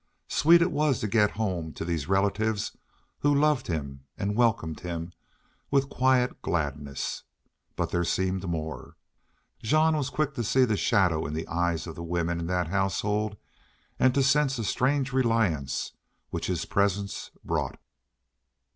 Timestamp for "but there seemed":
7.75-8.47